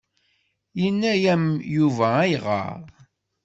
Yenna-yam 0.81 1.43
Yuba 1.75 2.09
ayɣer? 2.23 2.73